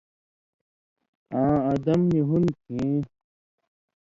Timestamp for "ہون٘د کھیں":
2.27-2.97